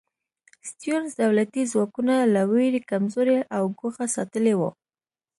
سټیونز 0.69 1.09
دولتي 1.23 1.61
ځواکونه 1.71 2.15
له 2.33 2.41
وېرې 2.51 2.81
کمزوري 2.91 3.37
او 3.55 3.63
ګوښه 3.79 4.05
ساتلي 4.15 4.53
وو. 4.59 4.69